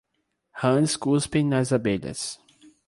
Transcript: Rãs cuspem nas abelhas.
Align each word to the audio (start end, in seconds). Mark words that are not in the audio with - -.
Rãs 0.61 0.91
cuspem 1.01 1.45
nas 1.49 1.69
abelhas. 1.77 2.21